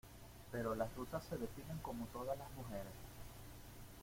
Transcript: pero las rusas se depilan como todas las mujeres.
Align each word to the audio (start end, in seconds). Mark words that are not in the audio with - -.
pero 0.51 0.73
las 0.73 0.91
rusas 0.95 1.23
se 1.25 1.37
depilan 1.37 1.77
como 1.83 2.07
todas 2.07 2.35
las 2.35 2.49
mujeres. 2.53 2.93